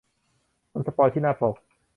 [0.73, 1.55] มันสปอยล์ที่หน้าปก